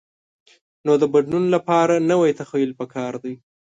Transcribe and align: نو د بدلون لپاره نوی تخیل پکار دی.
نو 0.85 0.93
د 1.01 1.03
بدلون 1.13 1.43
لپاره 1.55 1.95
نوی 2.11 2.31
تخیل 2.39 2.71
پکار 2.79 3.13
دی. 3.23 3.33